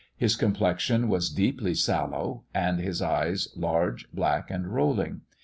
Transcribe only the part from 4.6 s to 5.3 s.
rolling.